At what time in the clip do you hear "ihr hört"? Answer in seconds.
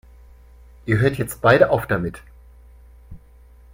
0.87-1.19